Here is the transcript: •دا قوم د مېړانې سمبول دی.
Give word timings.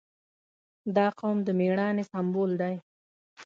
•دا 0.95 1.07
قوم 1.19 1.37
د 1.47 1.49
مېړانې 1.59 2.03
سمبول 2.11 2.51
دی. 2.61 2.75